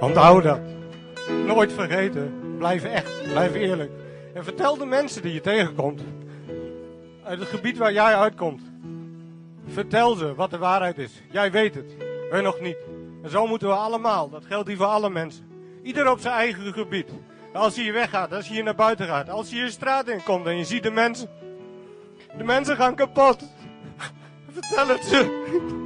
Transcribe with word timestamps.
Onthoud 0.00 0.42
dat. 0.42 0.60
Nooit 1.46 1.72
vergeten. 1.72 2.56
Blijf 2.58 2.84
echt. 2.84 3.22
Blijf 3.32 3.54
eerlijk. 3.54 3.90
En 4.34 4.44
vertel 4.44 4.76
de 4.76 4.86
mensen 4.86 5.22
die 5.22 5.32
je 5.32 5.40
tegenkomt. 5.40 6.00
Uit 7.24 7.38
het 7.38 7.48
gebied 7.48 7.78
waar 7.78 7.92
jij 7.92 8.16
uitkomt. 8.16 8.62
Vertel 9.66 10.14
ze 10.14 10.34
wat 10.34 10.50
de 10.50 10.58
waarheid 10.58 10.98
is. 10.98 11.22
Jij 11.30 11.50
weet 11.50 11.74
het. 11.74 11.96
Wij 12.30 12.40
nog 12.40 12.60
niet. 12.60 12.76
En 13.22 13.30
zo 13.30 13.46
moeten 13.46 13.68
we 13.68 13.74
allemaal. 13.74 14.30
Dat 14.30 14.44
geldt 14.44 14.68
hier 14.68 14.76
voor 14.76 14.86
alle 14.86 15.10
mensen. 15.10 15.44
Ieder 15.82 16.10
op 16.10 16.20
zijn 16.20 16.34
eigen 16.34 16.72
gebied. 16.72 17.10
Als 17.52 17.74
je 17.74 17.82
hier 17.82 17.92
weggaat, 17.92 18.32
als 18.32 18.46
je 18.46 18.54
hier 18.54 18.64
naar 18.64 18.74
buiten 18.74 19.06
gaat. 19.06 19.28
Als 19.30 19.50
je 19.50 19.56
hier 19.56 19.70
straat 19.70 20.08
in 20.08 20.22
komt 20.22 20.46
en 20.46 20.56
je 20.56 20.64
ziet 20.64 20.82
de 20.82 20.90
mensen. 20.90 21.28
De 22.36 22.44
mensen 22.44 22.76
gaan 22.76 22.94
kapot. 22.94 23.44
Vertel 24.52 24.88
het 24.88 25.04
ze. 25.04 25.82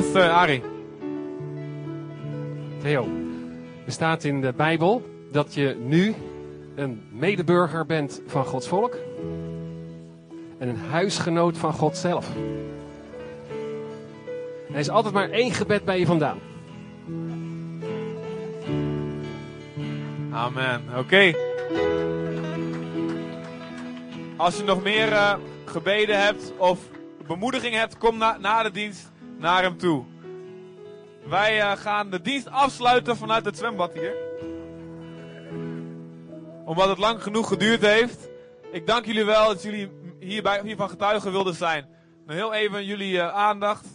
Laatste, 0.00 0.30
Arie. 0.30 0.62
Theo, 2.82 3.08
er 3.86 3.92
staat 3.92 4.24
in 4.24 4.40
de 4.40 4.52
Bijbel 4.56 5.02
dat 5.32 5.54
je 5.54 5.76
nu 5.78 6.14
een 6.74 7.02
medeburger 7.10 7.86
bent 7.86 8.22
van 8.26 8.44
Gods 8.44 8.68
volk. 8.68 8.96
En 10.58 10.68
een 10.68 10.78
huisgenoot 10.90 11.58
van 11.58 11.72
God 11.72 11.96
zelf. 11.96 12.28
Er 14.72 14.78
is 14.78 14.88
altijd 14.88 15.14
maar 15.14 15.30
één 15.30 15.52
gebed 15.52 15.84
bij 15.84 15.98
je 15.98 16.06
vandaan. 16.06 16.38
Amen. 20.30 20.82
Oké. 20.96 21.34
Als 24.36 24.56
je 24.56 24.64
nog 24.64 24.82
meer 24.82 25.12
eh, 25.12 25.34
gebeden 25.64 26.22
hebt 26.22 26.52
of 26.56 26.78
bemoediging 27.26 27.74
hebt, 27.74 27.98
kom 27.98 28.18
na, 28.18 28.36
na 28.38 28.62
de 28.62 28.70
dienst 28.70 29.10
naar 29.40 29.62
hem 29.62 29.78
toe. 29.78 30.04
Wij 31.24 31.60
eh, 31.60 31.76
gaan 31.76 32.10
de 32.10 32.20
dienst 32.20 32.48
afsluiten 32.48 33.16
vanuit 33.16 33.44
het 33.44 33.56
zwembad 33.56 33.92
hier. 33.92 34.14
Omdat 36.64 36.88
het 36.88 36.98
lang 36.98 37.22
genoeg 37.22 37.48
geduurd 37.48 37.80
heeft. 37.80 38.28
Ik 38.72 38.86
dank 38.86 39.06
jullie 39.06 39.24
wel 39.24 39.46
dat 39.46 39.62
jullie 39.62 39.90
hierbij, 40.18 40.60
hiervan 40.62 40.88
getuigen 40.88 41.32
wilden 41.32 41.54
zijn. 41.54 41.88
Nog 42.26 42.36
heel 42.36 42.52
even 42.52 42.84
jullie 42.84 43.20
eh, 43.20 43.34
aandacht. 43.34 43.86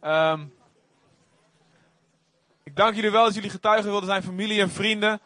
Ehm, 0.00 0.44
ik 2.64 2.76
dank 2.76 2.94
jullie 2.94 3.10
wel 3.10 3.24
dat 3.24 3.34
jullie 3.34 3.50
getuigen 3.50 3.90
wilden 3.90 4.08
zijn, 4.08 4.22
familie 4.22 4.60
en 4.60 4.70
vrienden. 4.70 5.20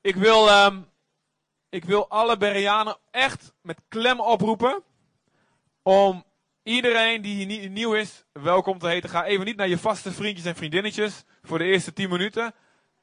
Ik 0.00 0.16
wil, 0.16 0.48
ehm, 0.48 0.80
ik 1.68 1.84
wil 1.84 2.08
alle 2.08 2.36
Bereanen 2.36 2.96
echt 3.10 3.52
met 3.60 3.80
klem 3.88 4.20
oproepen. 4.20 4.82
Om 5.82 6.24
iedereen 6.64 7.22
die 7.22 7.34
hier 7.34 7.46
nie- 7.46 7.68
nieuw 7.68 7.94
is, 7.94 8.24
welkom 8.32 8.78
te 8.78 8.86
heten. 8.88 9.10
Ga 9.10 9.24
even 9.24 9.44
niet 9.44 9.56
naar 9.56 9.68
je 9.68 9.78
vaste 9.78 10.12
vriendjes 10.12 10.46
en 10.46 10.56
vriendinnetjes 10.56 11.24
voor 11.42 11.58
de 11.58 11.64
eerste 11.64 11.92
10 11.92 12.08
minuten. 12.10 12.54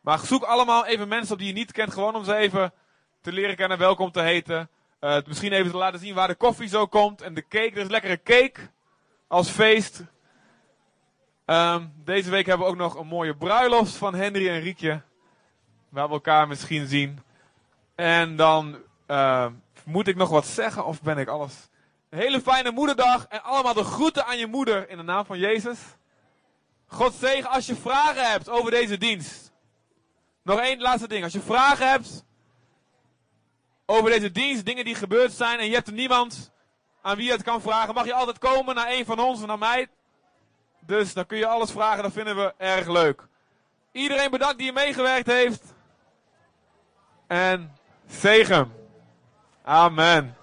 Maar 0.02 0.20
zoek 0.20 0.44
allemaal 0.44 0.86
even 0.86 1.08
mensen 1.08 1.34
op 1.34 1.40
die 1.40 1.48
je 1.48 1.54
niet 1.54 1.72
kent. 1.72 1.94
Gewoon 1.94 2.16
om 2.16 2.24
ze 2.24 2.36
even 2.36 2.74
te 3.22 3.32
leren 3.32 3.56
kennen, 3.56 3.78
welkom 3.78 4.12
te 4.12 4.22
heten. 4.22 4.70
Eh, 5.00 5.18
misschien 5.28 5.52
even 5.52 5.72
te 5.72 5.78
laten 5.78 6.00
zien 6.00 6.16
waar 6.16 6.28
de 6.28 6.36
koffie 6.36 6.68
zo 6.68 6.88
komt. 6.88 7.22
En 7.22 7.34
de 7.34 7.48
cake, 7.48 7.72
er 7.72 7.78
is 7.78 7.90
lekkere 7.90 8.22
cake 8.24 8.60
als 9.28 9.50
feest. 9.50 10.04
Ehm, 11.46 11.86
deze 12.04 12.30
week 12.30 12.46
hebben 12.46 12.66
we 12.66 12.72
ook 12.72 12.78
nog 12.80 12.96
een 12.96 13.08
mooie 13.08 13.36
bruiloft 13.36 13.96
van 13.96 14.16
Henry 14.16 14.50
en 14.50 14.60
Riekje. 14.60 15.02
Waar 15.90 16.08
we 16.08 16.14
elkaar 16.14 16.48
misschien 16.48 16.88
zien. 16.88 17.20
En 17.96 18.36
dan 18.36 18.78
eh, 19.06 19.48
moet 19.86 20.08
ik 20.08 20.16
nog 20.16 20.30
wat 20.30 20.46
zeggen 20.46 20.86
of 20.86 21.02
ben 21.02 21.18
ik 21.18 21.28
alles. 21.28 21.70
Een 22.12 22.20
hele 22.20 22.42
fijne 22.42 22.72
moederdag 22.72 23.26
en 23.28 23.44
allemaal 23.44 23.74
de 23.74 23.84
groeten 23.84 24.26
aan 24.26 24.38
je 24.38 24.48
moeder 24.48 24.90
in 24.90 24.98
de 24.98 25.04
naam 25.04 25.26
van 25.26 25.40
Jezus. 25.40 25.80
God 26.88 27.14
zegen 27.14 27.50
als 27.50 27.66
je 27.66 27.76
vragen 27.76 28.32
hebt 28.32 28.50
over 28.50 28.72
deze 28.72 28.98
dienst. 28.98 29.52
Nog 30.44 30.60
één 30.60 30.82
laatste 30.82 31.08
ding. 31.08 31.24
Als 31.24 31.34
je 31.34 31.42
vragen 31.42 31.90
hebt 31.90 32.26
over 33.86 34.10
deze 34.10 34.32
dienst, 34.32 34.66
dingen 34.66 34.86
die 34.86 34.96
gebeurd 34.96 35.32
zijn 35.32 35.60
en 35.60 35.68
je 35.68 35.74
hebt 35.74 35.88
er 35.88 35.94
niemand 35.94 36.52
aan 37.02 37.16
wie 37.16 37.26
je 37.26 37.32
het 37.32 37.44
kan 37.44 37.62
vragen, 37.62 37.94
mag 37.94 38.06
je 38.06 38.14
altijd 38.14 38.38
komen 38.38 38.76
naar 38.76 38.92
een 38.92 39.06
van 39.06 39.20
ons 39.20 39.40
of 39.40 39.48
naar 39.48 39.58
mij. 39.58 39.88
Dus 40.80 41.14
dan 41.14 41.26
kun 41.26 41.38
je 41.38 41.48
alles 41.48 41.72
vragen, 41.72 42.04
dat 42.04 42.12
vinden 42.12 42.36
we 42.36 42.54
erg 42.58 42.88
leuk. 42.88 43.28
Iedereen 43.92 44.32
bedankt 44.32 44.58
die 44.58 44.74
meegewerkt 44.74 45.28
heeft. 45.28 45.74
En 47.28 47.78
zegen. 48.08 48.74
Amen. 49.64 50.41